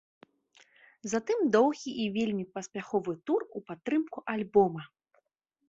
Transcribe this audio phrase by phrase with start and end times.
[1.11, 4.81] Затым доўгі і вельмі паспяховы тур у падтрымку альбома.